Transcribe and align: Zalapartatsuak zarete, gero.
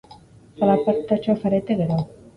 Zalapartatsuak 0.61 1.45
zarete, 1.45 1.79
gero. 1.83 2.03